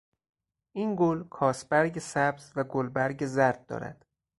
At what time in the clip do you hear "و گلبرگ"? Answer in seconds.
2.55-3.25